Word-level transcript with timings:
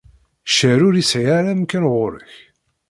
Ccer 0.49 0.79
ur 0.87 0.95
isɛi 1.01 1.25
ara 1.37 1.49
amkan 1.55 1.85
ɣur-k. 1.93 2.33